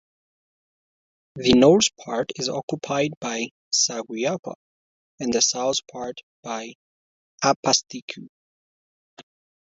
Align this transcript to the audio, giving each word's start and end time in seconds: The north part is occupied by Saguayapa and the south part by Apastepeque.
The 1.35 1.53
north 1.53 1.95
part 2.03 2.31
is 2.37 2.49
occupied 2.49 3.11
by 3.19 3.49
Saguayapa 3.71 4.55
and 5.19 5.31
the 5.31 5.43
south 5.43 5.85
part 5.93 6.17
by 6.41 6.73
Apastepeque. 7.43 8.27